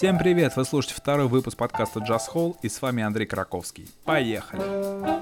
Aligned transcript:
Всем 0.00 0.16
привет! 0.16 0.56
Вы 0.56 0.64
слушаете 0.64 0.94
второй 0.94 1.28
выпуск 1.28 1.58
подкаста 1.58 2.00
Jazz 2.00 2.22
Hall 2.34 2.56
и 2.62 2.70
с 2.70 2.80
вами 2.80 3.02
Андрей 3.02 3.26
Краковский. 3.26 3.86
Поехали! 4.06 5.19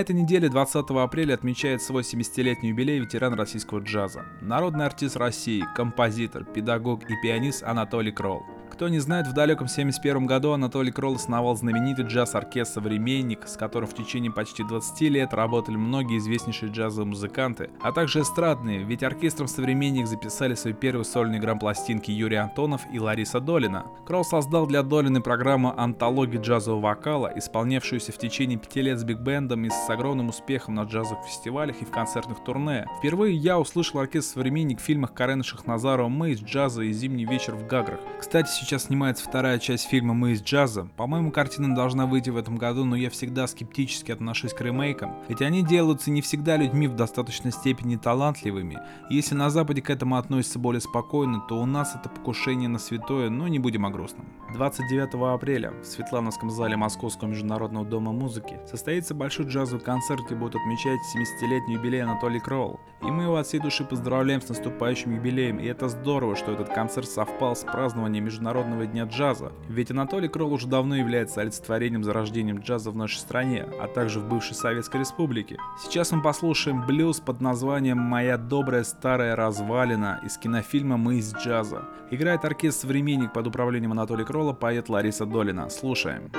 На 0.00 0.02
этой 0.02 0.16
неделе 0.16 0.48
20 0.48 0.88
апреля 0.92 1.34
отмечает 1.34 1.82
свой 1.82 2.04
70-летний 2.04 2.70
юбилей 2.70 3.00
ветеран 3.00 3.34
российского 3.34 3.80
джаза, 3.80 4.24
народный 4.40 4.86
артист 4.86 5.18
России, 5.18 5.62
композитор, 5.76 6.44
педагог 6.44 7.02
и 7.10 7.20
пианист 7.22 7.62
Анатолий 7.64 8.10
Кролл. 8.10 8.42
Кто 8.80 8.88
не 8.88 8.98
знает, 8.98 9.26
в 9.26 9.34
далеком 9.34 9.68
71 9.68 10.24
году 10.24 10.52
Анатолий 10.52 10.90
Кролл 10.90 11.16
основал 11.16 11.54
знаменитый 11.54 12.06
джаз-оркестр 12.06 12.80
«Современник», 12.80 13.46
с 13.46 13.58
которым 13.58 13.86
в 13.86 13.94
течение 13.94 14.32
почти 14.32 14.64
20 14.64 15.00
лет 15.02 15.34
работали 15.34 15.76
многие 15.76 16.16
известнейшие 16.16 16.72
джазовые 16.72 17.08
музыканты, 17.08 17.68
а 17.82 17.92
также 17.92 18.22
эстрадные, 18.22 18.82
ведь 18.82 19.02
оркестром 19.02 19.48
«Современник» 19.48 20.06
записали 20.06 20.54
свои 20.54 20.72
первые 20.72 21.04
сольные 21.04 21.42
грамм-пластинки 21.42 22.10
Юрий 22.10 22.36
Антонов 22.36 22.80
и 22.90 22.98
Лариса 22.98 23.38
Долина. 23.40 23.84
Кролл 24.06 24.24
создал 24.24 24.66
для 24.66 24.82
Долины 24.82 25.20
программу 25.20 25.78
«Антология 25.78 26.40
джазового 26.40 26.80
вокала», 26.80 27.30
исполнявшуюся 27.36 28.12
в 28.12 28.18
течение 28.18 28.58
пяти 28.58 28.80
лет 28.80 28.98
с 28.98 29.04
биг-бендом 29.04 29.62
и 29.66 29.68
с 29.68 29.89
огромным 29.92 30.28
успехом 30.28 30.74
на 30.74 30.82
джазовых 30.82 31.24
фестивалях 31.24 31.82
и 31.82 31.84
в 31.84 31.90
концертных 31.90 32.42
турне. 32.42 32.86
Впервые 32.98 33.36
я 33.36 33.58
услышал 33.58 34.00
оркестр 34.00 34.34
«Современник» 34.34 34.80
в 34.80 34.82
фильмах 34.82 35.14
Карена 35.14 35.42
Шахназарова 35.42 36.08
«Мы 36.08 36.30
из 36.30 36.42
джаза» 36.42 36.82
и 36.82 36.92
«Зимний 36.92 37.24
вечер 37.24 37.54
в 37.54 37.66
Гаграх». 37.66 38.00
Кстати, 38.18 38.48
сейчас 38.50 38.84
снимается 38.84 39.24
вторая 39.24 39.58
часть 39.58 39.88
фильма 39.88 40.14
«Мы 40.14 40.32
из 40.32 40.42
джаза». 40.42 40.88
По-моему, 40.96 41.30
картина 41.30 41.74
должна 41.74 42.06
выйти 42.06 42.30
в 42.30 42.36
этом 42.36 42.56
году, 42.56 42.84
но 42.84 42.96
я 42.96 43.10
всегда 43.10 43.46
скептически 43.46 44.12
отношусь 44.12 44.52
к 44.52 44.60
ремейкам, 44.60 45.14
ведь 45.28 45.42
они 45.42 45.62
делаются 45.62 46.10
не 46.10 46.22
всегда 46.22 46.56
людьми 46.56 46.86
в 46.86 46.94
достаточной 46.94 47.52
степени 47.52 47.96
талантливыми. 47.96 48.78
Если 49.10 49.34
на 49.34 49.50
Западе 49.50 49.82
к 49.82 49.90
этому 49.90 50.16
относятся 50.16 50.58
более 50.58 50.80
спокойно, 50.80 51.40
то 51.48 51.60
у 51.60 51.66
нас 51.66 51.94
это 51.94 52.08
покушение 52.08 52.68
на 52.68 52.78
святое, 52.78 53.30
но 53.30 53.48
не 53.48 53.58
будем 53.58 53.86
о 53.86 53.90
грустном. 53.90 54.26
29 54.54 55.34
апреля 55.34 55.72
в 55.82 55.84
Светлановском 55.84 56.50
зале 56.50 56.76
Московского 56.76 57.28
международного 57.28 57.86
дома 57.86 58.12
музыки 58.12 58.58
состоится 58.68 59.14
большой 59.14 59.46
джазовый 59.46 59.79
концерт, 59.80 60.22
где 60.26 60.34
будут 60.34 60.56
отмечать 60.56 61.00
70-летний 61.14 61.74
юбилей 61.74 62.02
Анатолий 62.02 62.40
Кроул. 62.40 62.80
И 63.02 63.06
мы 63.06 63.24
его 63.24 63.36
от 63.36 63.46
всей 63.46 63.60
души 63.60 63.84
поздравляем 63.84 64.42
с 64.42 64.48
наступающим 64.48 65.14
юбилеем, 65.14 65.58
и 65.58 65.66
это 65.66 65.88
здорово, 65.88 66.36
что 66.36 66.52
этот 66.52 66.68
концерт 66.68 67.08
совпал 67.08 67.56
с 67.56 67.64
празднованием 67.64 68.24
международного 68.24 68.86
дня 68.86 69.04
джаза, 69.04 69.52
ведь 69.68 69.90
Анатолий 69.90 70.28
Кролл 70.28 70.52
уже 70.52 70.66
давно 70.66 70.96
является 70.96 71.40
олицетворением 71.40 72.04
зарождением 72.04 72.58
джаза 72.58 72.90
в 72.90 72.96
нашей 72.96 73.18
стране, 73.18 73.66
а 73.80 73.88
также 73.88 74.20
в 74.20 74.28
бывшей 74.28 74.54
Советской 74.54 75.00
Республике. 75.00 75.56
Сейчас 75.82 76.12
мы 76.12 76.22
послушаем 76.22 76.84
блюз 76.86 77.20
под 77.20 77.40
названием 77.40 77.98
«Моя 77.98 78.36
добрая 78.36 78.84
старая 78.84 79.34
развалина» 79.34 80.20
из 80.24 80.36
кинофильма 80.36 80.96
«Мы 80.96 81.16
из 81.16 81.34
джаза». 81.34 81.84
Играет 82.10 82.44
оркестр 82.44 82.82
«Современник» 82.82 83.32
под 83.32 83.46
управлением 83.46 83.92
Анатолия 83.92 84.24
Кролла 84.24 84.52
поэт 84.52 84.88
Лариса 84.88 85.26
Долина. 85.26 85.70
Слушаем. 85.70 86.30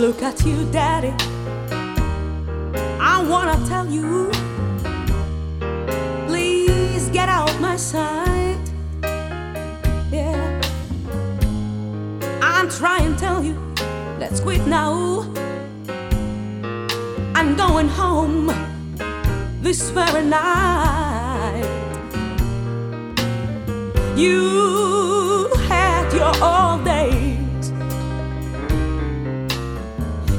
Look 0.00 0.22
at 0.22 0.42
you, 0.46 0.64
Daddy. 0.72 1.12
I 2.98 3.22
wanna 3.28 3.62
tell 3.68 3.86
you, 3.86 4.30
please 6.26 7.10
get 7.10 7.28
out 7.28 7.54
my 7.60 7.76
sight. 7.76 8.58
Yeah, 10.10 10.58
I'm 12.40 12.70
trying 12.70 13.12
to 13.12 13.20
tell 13.20 13.44
you, 13.44 13.54
let's 14.18 14.40
quit 14.40 14.66
now. 14.66 15.30
I'm 17.34 17.54
going 17.54 17.88
home 17.88 18.46
this 19.60 19.90
very 19.90 20.24
night. 20.24 21.68
You 24.16 24.99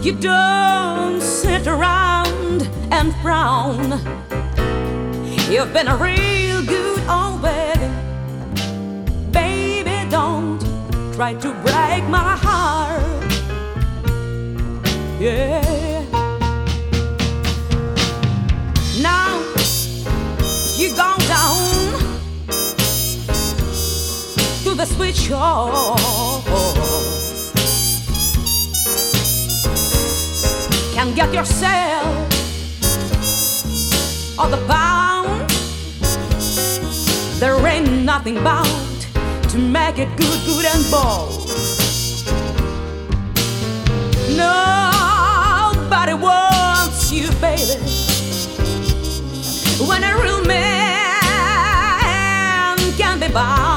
You 0.02 0.14
don't 0.14 1.22
sit 1.22 1.68
around 1.68 2.68
and 2.92 3.14
frown. 3.22 3.92
You've 5.48 5.72
been 5.74 5.88
a 5.88 5.96
real 5.96 6.66
good 6.66 7.08
old 7.08 7.44
baby. 7.44 7.88
Baby, 9.32 10.10
don't 10.10 10.60
try 11.14 11.36
to 11.36 11.54
break 11.62 12.04
my 12.10 12.36
heart. 12.36 13.32
Yeah. 15.20 15.62
Now 19.04 19.38
you 20.78 20.90
go 20.96 21.16
down 21.28 22.00
to 24.64 24.74
the 24.74 24.86
switch 24.86 25.30
off. 25.30 26.31
Get 31.26 31.34
yourself 31.36 32.06
on 34.40 34.50
the 34.50 34.58
pound. 34.68 35.50
There 37.40 37.68
ain't 37.68 38.04
nothing 38.04 38.44
bound 38.44 39.08
to 39.50 39.58
make 39.60 40.00
it 40.00 40.10
good, 40.18 40.46
good 40.48 40.66
and 40.66 40.84
bold. 40.90 41.48
Nobody 44.36 46.16
wants 46.16 47.12
you, 47.12 47.30
baby. 47.40 47.78
When 49.88 50.04
a 50.04 50.16
real 50.24 50.44
man 50.46 51.18
can 52.98 53.20
be 53.20 53.28
bound. 53.28 53.71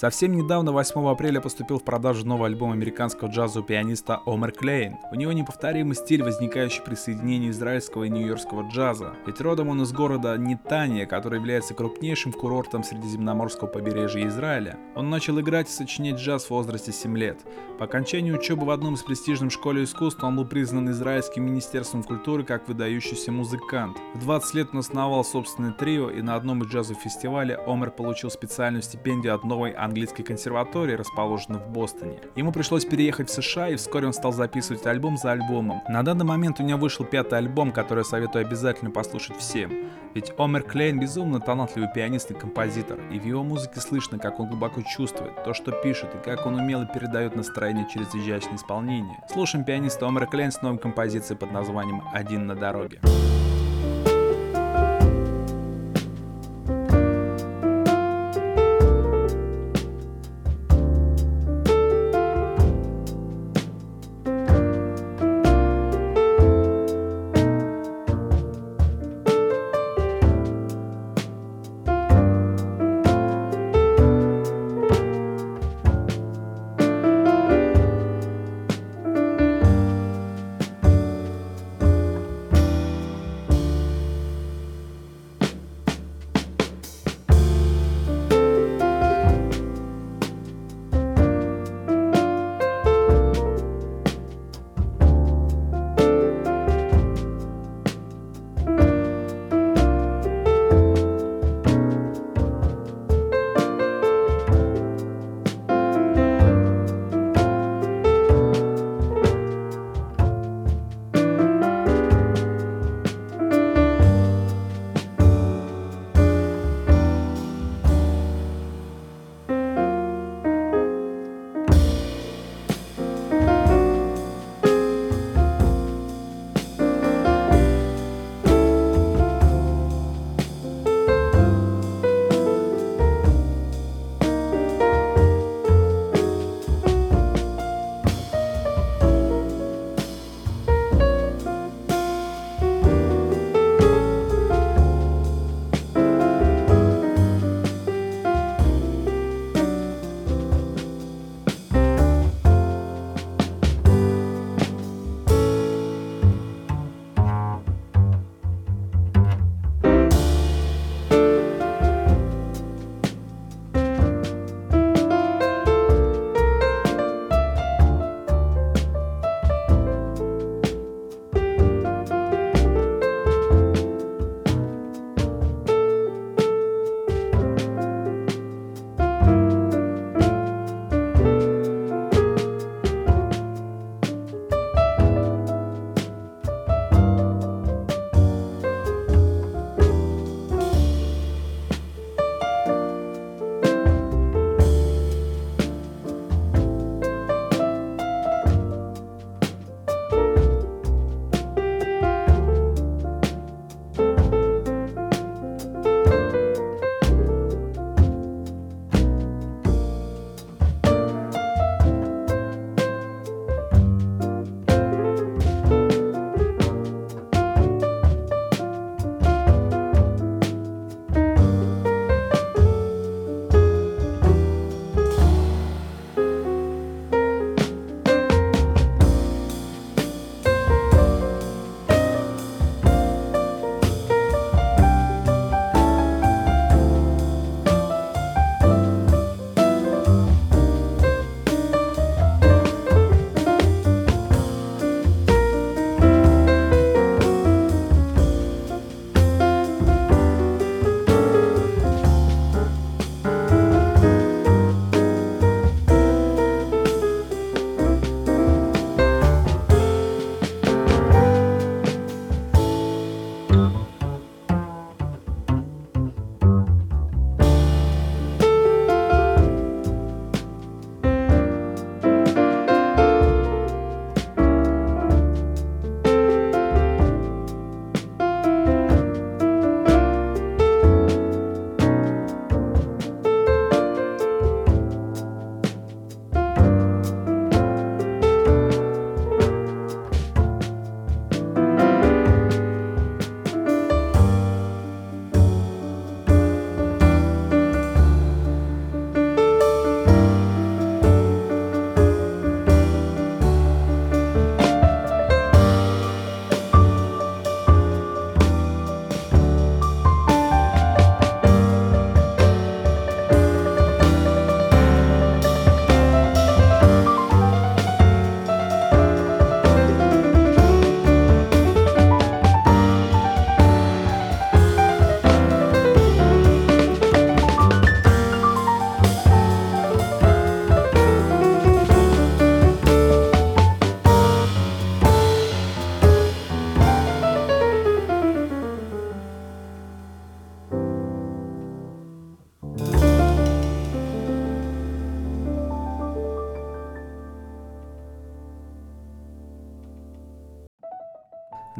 Совсем 0.00 0.32
недавно, 0.32 0.72
8 0.72 1.10
апреля, 1.10 1.42
поступил 1.42 1.78
в 1.78 1.84
продажу 1.84 2.26
новый 2.26 2.46
альбом 2.46 2.72
американского 2.72 3.28
джазового 3.28 3.68
пианиста 3.68 4.22
Омер 4.24 4.52
Клейн. 4.52 4.96
У 5.12 5.14
него 5.14 5.30
неповторимый 5.32 5.94
стиль, 5.94 6.22
возникающий 6.22 6.82
при 6.82 6.94
соединении 6.94 7.50
израильского 7.50 8.04
и 8.04 8.08
нью-йоркского 8.08 8.70
джаза. 8.70 9.12
Ведь 9.26 9.42
родом 9.42 9.68
он 9.68 9.82
из 9.82 9.92
города 9.92 10.34
Нитания, 10.38 11.04
который 11.04 11.38
является 11.38 11.74
крупнейшим 11.74 12.32
курортом 12.32 12.82
средиземноморского 12.82 13.68
побережья 13.68 14.26
Израиля. 14.28 14.78
Он 14.94 15.10
начал 15.10 15.38
играть 15.38 15.68
и 15.68 15.72
сочинять 15.72 16.16
джаз 16.16 16.46
в 16.46 16.50
возрасте 16.50 16.92
7 16.92 17.18
лет. 17.18 17.44
По 17.78 17.84
окончании 17.84 18.32
учебы 18.32 18.64
в 18.64 18.70
одном 18.70 18.94
из 18.94 19.02
престижных 19.02 19.52
школе 19.52 19.84
искусств 19.84 20.24
он 20.24 20.34
был 20.34 20.46
признан 20.46 20.90
Израильским 20.92 21.44
министерством 21.44 22.04
культуры 22.04 22.44
как 22.44 22.66
выдающийся 22.68 23.32
музыкант. 23.32 23.98
В 24.14 24.20
20 24.20 24.54
лет 24.54 24.68
он 24.72 24.78
основал 24.78 25.22
собственное 25.24 25.72
трио 25.72 26.08
и 26.08 26.22
на 26.22 26.36
одном 26.36 26.62
из 26.62 26.68
джазовых 26.68 27.02
фестивалей 27.02 27.56
Омер 27.66 27.90
получил 27.90 28.30
специальную 28.30 28.80
стипендию 28.80 29.34
от 29.34 29.44
новой 29.44 29.72
английской 29.90 30.22
консерватории, 30.22 30.94
расположенной 30.94 31.58
в 31.58 31.68
Бостоне. 31.68 32.18
Ему 32.36 32.52
пришлось 32.52 32.84
переехать 32.84 33.28
в 33.28 33.32
США, 33.32 33.68
и 33.68 33.76
вскоре 33.76 34.06
он 34.06 34.12
стал 34.12 34.32
записывать 34.32 34.86
альбом 34.86 35.16
за 35.16 35.32
альбомом. 35.32 35.82
На 35.88 36.02
данный 36.02 36.24
момент 36.24 36.60
у 36.60 36.62
него 36.62 36.78
вышел 36.78 37.04
пятый 37.04 37.38
альбом, 37.38 37.72
который 37.72 38.04
советую 38.04 38.46
обязательно 38.46 38.90
послушать 38.90 39.36
всем. 39.36 39.90
Ведь 40.14 40.32
Омер 40.38 40.62
Клейн 40.62 40.98
безумно 40.98 41.40
талантливый 41.40 41.88
пианист 41.94 42.30
и 42.30 42.34
композитор, 42.34 42.98
и 43.12 43.18
в 43.18 43.24
его 43.24 43.42
музыке 43.42 43.80
слышно, 43.80 44.18
как 44.18 44.40
он 44.40 44.48
глубоко 44.48 44.82
чувствует 44.82 45.44
то, 45.44 45.54
что 45.54 45.72
пишет, 45.72 46.14
и 46.14 46.18
как 46.18 46.46
он 46.46 46.54
умело 46.54 46.86
передает 46.86 47.36
настроение 47.36 47.86
через 47.92 48.14
изящное 48.14 48.56
исполнение. 48.56 49.18
Слушаем 49.32 49.64
пианиста 49.64 50.06
Омера 50.06 50.26
Клейн 50.26 50.52
с 50.52 50.62
новой 50.62 50.78
композицией 50.78 51.38
под 51.38 51.52
названием 51.52 52.02
«Один 52.12 52.46
на 52.46 52.54
дороге». 52.54 53.00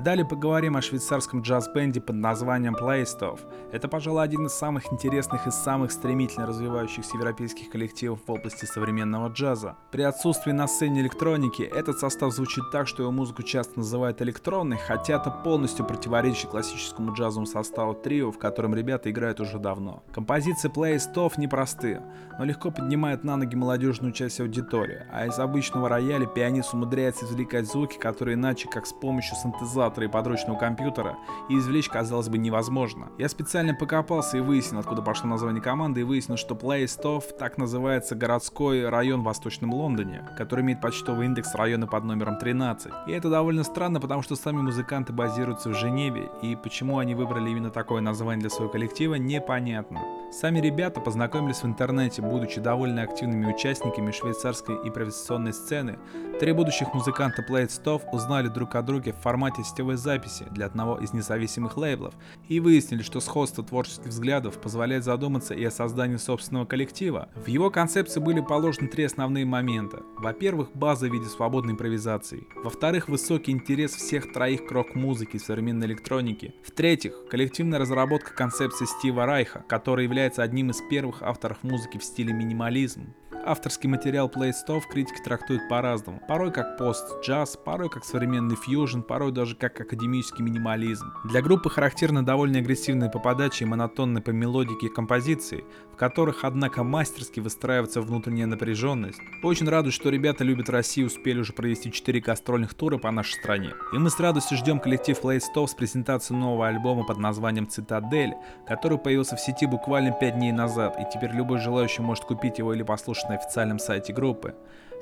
Далее 0.04 0.25
поговорим 0.25 0.78
о 0.78 0.80
швейцарском 0.80 1.42
джаз-бенде 1.42 2.00
под 2.00 2.16
названием 2.16 2.75
Playstove. 2.75 3.40
Это, 3.71 3.87
пожалуй, 3.87 4.23
один 4.23 4.47
из 4.47 4.52
самых 4.52 4.90
интересных 4.90 5.47
и 5.47 5.50
самых 5.50 5.92
стремительно 5.92 6.47
развивающихся 6.47 7.19
европейских 7.19 7.69
коллективов 7.69 8.21
в 8.26 8.33
области 8.33 8.64
современного 8.64 9.28
джаза. 9.28 9.76
При 9.90 10.00
отсутствии 10.00 10.52
на 10.52 10.66
сцене 10.69 11.02
электроники 11.02 11.61
этот 11.61 11.99
состав 11.99 12.33
звучит 12.33 12.64
так, 12.73 12.88
что 12.88 13.02
его 13.02 13.12
музыку 13.12 13.42
часто 13.42 13.80
называют 13.80 14.23
электронной, 14.23 14.78
хотя 14.78 15.16
это 15.16 15.30
полностью 15.30 15.85
противоречит 15.85 16.49
классическому 16.49 17.12
джазовому 17.12 17.45
составу 17.45 17.92
трио, 17.92 18.33
в 18.33 18.38
котором 18.38 18.75
ребята 18.75 19.11
играют 19.11 19.38
уже 19.38 19.59
давно. 19.59 20.02
Композиции 20.14 20.71
Playstove 20.71 21.35
непростые, 21.37 22.02
но 22.38 22.47
легко 22.47 22.71
поднимают 22.71 23.23
на 23.23 23.37
ноги 23.37 23.54
молодежную 23.54 24.14
часть 24.14 24.40
аудитории, 24.40 25.04
а 25.12 25.26
из 25.26 25.38
обычного 25.38 25.90
рояля 25.90 26.25
пианист 26.25 26.73
умудряется 26.73 27.26
извлекать 27.26 27.66
звуки, 27.66 27.99
которые 27.99 28.37
иначе 28.37 28.66
как 28.66 28.87
с 28.87 28.95
помощью 28.95 29.37
синтезатора 29.37 29.89
синтезатора 29.90 30.06
и 30.06 30.09
подручного 30.09 30.59
компьютера 30.59 31.16
и 31.49 31.59
извлечь, 31.59 31.88
казалось 31.88 32.28
бы, 32.28 32.38
невозможно. 32.38 33.09
Я 33.18 33.28
специально 33.28 33.75
покопался 33.75 34.38
и 34.38 34.40
выяснил, 34.40 34.80
откуда 34.80 35.02
пошло 35.02 35.28
название 35.28 35.62
команды, 35.62 36.00
и 36.00 36.04
выяснил, 36.04 36.37
что 36.37 36.54
Playstove 36.54 37.25
так 37.38 37.59
называется 37.59 38.14
городской 38.14 38.88
район 38.88 39.20
в 39.20 39.25
Восточном 39.25 39.75
Лондоне, 39.75 40.28
который 40.37 40.62
имеет 40.62 40.80
почтовый 40.80 41.26
индекс 41.26 41.54
района 41.54 41.87
под 41.87 42.04
номером 42.04 42.38
13. 42.38 42.92
И 43.09 43.12
это 43.12 43.30
довольно 43.30 43.64
странно, 43.64 44.00
потому 44.00 44.23
что 44.23 44.37
сами 44.37 44.59
музыканты 44.59 45.12
базируются 45.12 45.70
в 45.70 45.75
Женеве, 45.75 46.30
и 46.42 46.56
почему 46.56 46.99
они 46.99 47.14
выбрали 47.14 47.50
именно 47.50 47.70
такое 47.70 48.00
название 48.00 48.40
для 48.40 48.50
своего 48.50 48.73
коллектива, 48.73 49.16
непонятно. 49.16 50.00
Сами 50.32 50.61
ребята 50.61 51.00
познакомились 51.00 51.62
в 51.62 51.66
интернете, 51.66 52.23
будучи 52.23 52.61
довольно 52.61 53.02
активными 53.02 53.52
участниками 53.52 54.12
швейцарской 54.12 54.76
импровизационной 54.76 55.52
сцены. 55.52 55.99
Три 56.38 56.52
будущих 56.52 56.94
музыканта 56.94 57.42
Playstove 57.42 58.02
узнали 58.12 58.49
друг 58.49 58.75
о 58.75 58.82
друге 58.82 59.12
в 59.12 59.16
формате 59.16 59.62
гостевой 59.80 59.96
записи 59.96 60.46
для 60.50 60.66
одного 60.66 60.99
из 60.99 61.14
независимых 61.14 61.76
лейблов 61.78 62.14
и 62.49 62.60
выяснили, 62.60 63.02
что 63.02 63.20
сходство 63.20 63.64
творческих 63.64 64.08
взглядов 64.08 64.60
позволяет 64.60 65.04
задуматься 65.04 65.54
и 65.54 65.64
о 65.64 65.70
создании 65.70 66.16
собственного 66.16 66.66
коллектива. 66.66 67.30
В 67.34 67.49
его 67.49 67.70
концепции 67.70 68.20
были 68.20 68.40
положены 68.40 68.88
три 68.88 69.04
основные 69.04 69.46
момента. 69.46 70.02
Во-первых, 70.18 70.70
база 70.75 71.08
в 71.08 71.12
виде 71.12 71.26
свободной 71.26 71.72
импровизации. 71.72 72.46
Во-вторых, 72.62 73.08
высокий 73.08 73.52
интерес 73.52 73.92
всех 73.92 74.32
троих 74.32 74.66
к 74.66 74.72
рок-музыке 74.72 75.38
и 75.38 75.40
современной 75.40 75.87
электронике. 75.87 76.52
В-третьих, 76.62 77.14
коллективная 77.30 77.78
разработка 77.78 78.34
концепции 78.34 78.84
Стива 78.84 79.25
Райха, 79.25 79.64
который 79.66 80.04
является 80.04 80.42
одним 80.42 80.70
из 80.70 80.80
первых 80.90 81.22
авторов 81.22 81.62
музыки 81.62 81.96
в 81.96 82.04
стиле 82.04 82.34
минимализм. 82.34 83.14
Авторский 83.42 83.88
материал 83.88 84.28
Playstove 84.28 84.82
критики 84.90 85.23
трактуют 85.25 85.66
по-разному. 85.68 86.20
Порой 86.28 86.52
как 86.52 86.76
пост-джаз, 86.76 87.56
порой 87.64 87.88
как 87.88 88.04
современный 88.04 88.54
фьюжн, 88.54 89.00
порой 89.00 89.32
даже 89.32 89.56
как 89.56 89.80
академический 89.80 90.44
минимализм. 90.44 91.12
Для 91.25 91.40
группы 91.40 91.70
характерны 91.70 92.23
довольно 92.23 92.59
агрессивные 92.59 93.11
по 93.11 93.18
подаче 93.18 93.64
и 93.64 93.68
монотонные 93.68 94.23
по 94.23 94.30
мелодике 94.30 94.90
композиции, 94.90 95.64
в 95.92 95.97
которых, 95.97 96.44
однако, 96.44 96.85
мастерски 96.85 97.40
выстраивается 97.40 98.02
внутренняя 98.02 98.47
напряженность. 98.47 99.20
Очень 99.42 99.68
радует, 99.68 99.94
что 99.94 100.11
ребята 100.11 100.44
любят 100.44 100.68
Россию 100.68 101.06
успели 101.06 101.40
уже 101.40 101.54
провести 101.54 101.90
4 101.90 102.20
гастрольных 102.20 102.75
тура 102.75 102.99
по 102.99 103.11
нашей 103.11 103.35
стране. 103.35 103.70
И 103.94 103.99
мы 103.99 104.11
с 104.11 104.20
радостью 104.20 104.59
ждем 104.59 104.78
коллектив 104.78 105.18
Playstove 105.18 105.66
с 105.66 105.75
презентацией 105.75 106.38
нового 106.38 106.68
альбома 106.68 107.04
под 107.04 107.16
названием 107.16 107.66
«Цитадель», 107.66 108.35
который 108.66 108.99
появился 108.99 109.37
в 109.37 109.40
сети 109.40 109.66
буквально 109.66 110.12
5 110.12 110.35
дней 110.35 110.52
назад, 110.52 110.97
и 111.00 111.06
теперь 111.12 111.30
любой 111.32 111.59
желающий 111.59 112.02
может 112.02 112.25
купить 112.25 112.59
его 112.59 112.75
или 112.75 112.82
послушать 112.82 113.29
на 113.30 113.37
официальном 113.37 113.78
сайте 113.78 114.12
группы. 114.12 114.54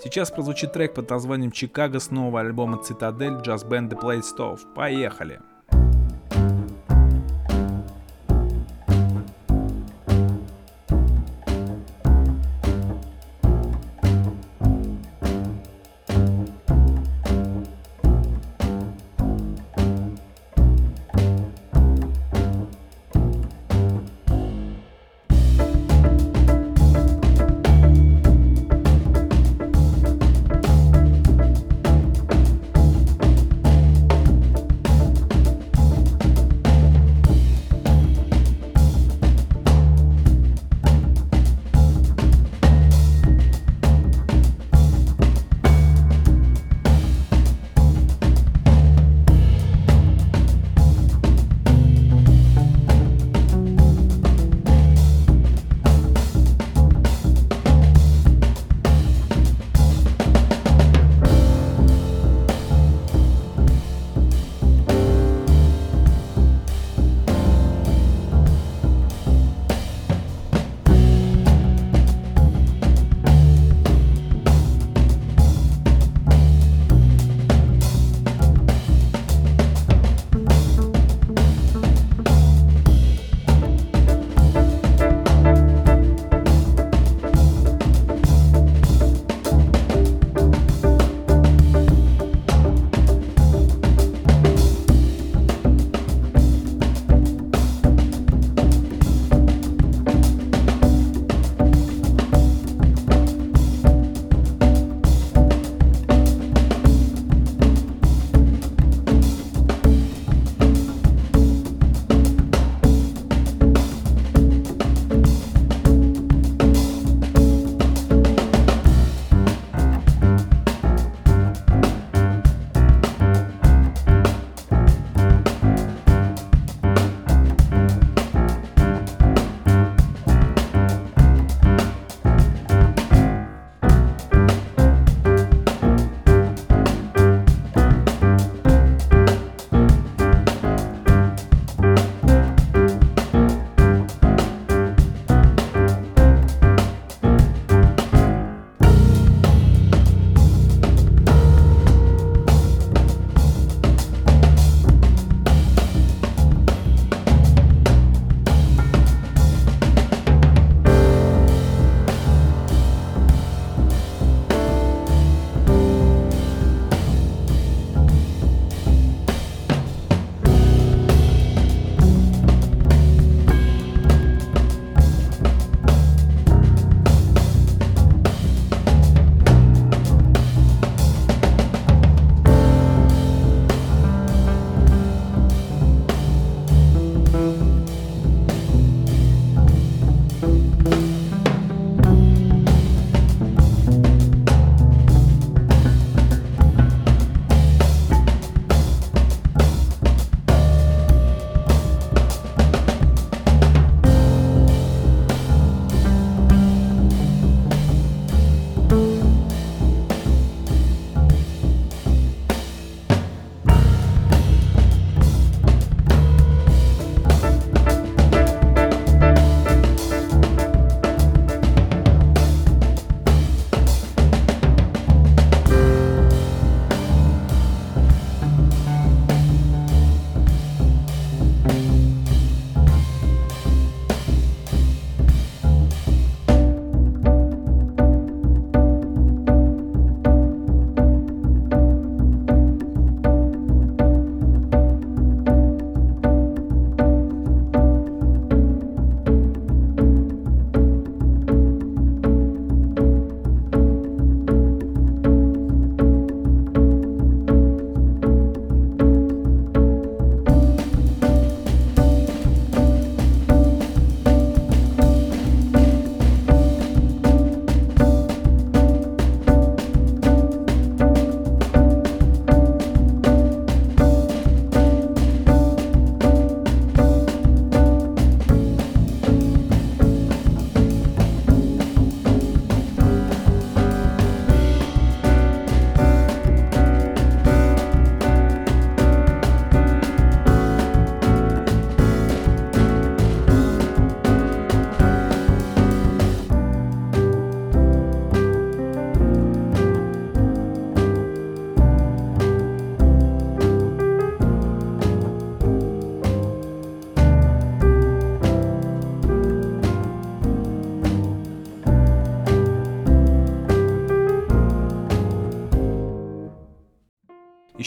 Сейчас 0.02 0.30
прозвучит 0.30 0.72
трек 0.72 0.94
под 0.94 1.10
названием 1.10 1.50
«Чикаго» 1.50 1.98
с 1.98 2.10
нового 2.10 2.40
альбома 2.40 2.82
«Цитадель» 2.82 3.40
джаз-бенда 3.40 3.96
Play 3.96 4.20
Stove. 4.22 4.60
Поехали! 4.74 5.40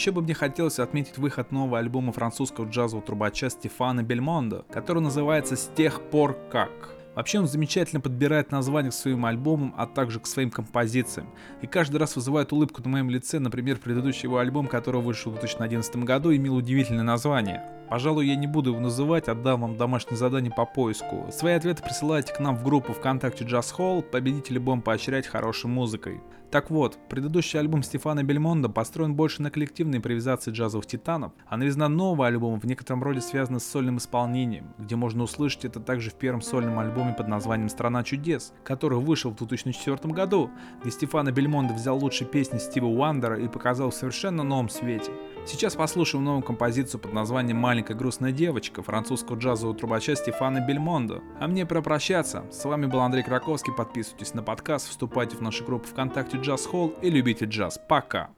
Еще 0.02 0.10
бы 0.10 0.20
мне 0.20 0.34
хотелось 0.34 0.80
отметить 0.80 1.16
выход 1.16 1.52
нового 1.52 1.78
альбома 1.78 2.10
французского 2.12 2.68
джазового 2.68 3.06
трубача 3.06 3.48
Стефана 3.48 4.02
Бельмондо, 4.02 4.64
который 4.68 5.00
называется 5.00 5.54
«С 5.54 5.70
тех 5.76 6.02
пор 6.10 6.36
как». 6.50 6.70
Вообще 7.14 7.38
он 7.38 7.46
замечательно 7.46 8.00
подбирает 8.00 8.50
названия 8.50 8.90
к 8.90 8.94
своим 8.94 9.24
альбомам, 9.24 9.72
а 9.76 9.86
также 9.86 10.18
к 10.18 10.26
своим 10.26 10.50
композициям. 10.50 11.28
И 11.60 11.68
каждый 11.68 11.98
раз 11.98 12.16
вызывает 12.16 12.52
улыбку 12.52 12.82
на 12.82 12.88
моем 12.88 13.10
лице, 13.10 13.38
например, 13.38 13.76
предыдущий 13.76 14.24
его 14.24 14.38
альбом, 14.38 14.66
который 14.66 15.00
вышел 15.00 15.30
в 15.30 15.34
2011 15.34 15.94
году, 15.98 16.34
имел 16.34 16.56
удивительное 16.56 17.04
название. 17.04 17.62
Пожалуй, 17.92 18.26
я 18.26 18.36
не 18.36 18.46
буду 18.46 18.70
его 18.70 18.80
называть, 18.80 19.28
отдам 19.28 19.60
вам 19.60 19.76
домашнее 19.76 20.16
задание 20.16 20.50
по 20.50 20.64
поиску. 20.64 21.26
Свои 21.30 21.52
ответы 21.52 21.82
присылайте 21.82 22.32
к 22.32 22.40
нам 22.40 22.56
в 22.56 22.64
группу 22.64 22.94
ВКонтакте 22.94 23.44
Jazz 23.44 23.76
Hall, 23.76 24.00
победителей 24.00 24.60
будем 24.60 24.80
поощрять 24.80 25.26
хорошей 25.26 25.66
музыкой. 25.66 26.22
Так 26.52 26.70
вот, 26.70 26.98
предыдущий 27.08 27.58
альбом 27.58 27.82
Стефана 27.82 28.22
Бельмонда 28.22 28.68
построен 28.68 29.14
больше 29.14 29.40
на 29.40 29.50
коллективной 29.50 29.98
импровизации 29.98 30.50
джазовых 30.50 30.84
титанов, 30.84 31.32
а 31.46 31.56
новизна 31.56 31.88
нового 31.88 32.26
альбома 32.26 32.60
в 32.60 32.66
некотором 32.66 33.02
роде 33.02 33.22
связана 33.22 33.58
с 33.58 33.64
сольным 33.64 33.96
исполнением, 33.96 34.74
где 34.76 34.94
можно 34.94 35.22
услышать 35.22 35.64
это 35.64 35.80
также 35.80 36.10
в 36.10 36.14
первом 36.14 36.42
сольном 36.42 36.78
альбоме 36.78 37.14
под 37.14 37.26
названием 37.26 37.70
«Страна 37.70 38.04
чудес», 38.04 38.52
который 38.64 38.98
вышел 38.98 39.30
в 39.30 39.36
2004 39.36 40.12
году, 40.12 40.50
где 40.82 40.90
Стефана 40.90 41.32
Бельмонда 41.32 41.72
взял 41.72 41.98
лучшие 41.98 42.28
песни 42.28 42.58
Стива 42.58 42.84
Уандера 42.84 43.38
и 43.38 43.48
показал 43.48 43.88
в 43.88 43.94
совершенно 43.94 44.42
новом 44.42 44.68
свете. 44.68 45.10
Сейчас 45.46 45.74
послушаем 45.74 46.24
новую 46.24 46.42
композицию 46.42 47.00
под 47.00 47.14
названием 47.14 47.56
«Маленькая 47.82 47.98
грустная 47.98 48.30
девочка» 48.30 48.80
французского 48.80 49.36
джазового 49.36 49.76
трубача 49.76 50.14
Стефана 50.14 50.60
Бельмондо. 50.60 51.20
А 51.40 51.48
мне 51.48 51.66
пора 51.66 51.82
прощаться. 51.82 52.44
С 52.52 52.64
вами 52.64 52.86
был 52.86 53.00
Андрей 53.00 53.24
Краковский. 53.24 53.72
Подписывайтесь 53.76 54.34
на 54.34 54.42
подкаст, 54.44 54.88
вступайте 54.88 55.36
в 55.36 55.40
нашу 55.40 55.64
группу 55.64 55.88
ВКонтакте 55.88 56.36
Джаз 56.36 56.64
Холл 56.64 56.94
и 57.02 57.10
любите 57.10 57.46
джаз. 57.46 57.80
Пока! 57.88 58.30